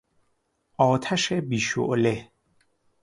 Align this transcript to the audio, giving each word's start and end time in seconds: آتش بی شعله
آتش 0.77 1.33
بی 1.33 1.59
شعله 1.59 2.31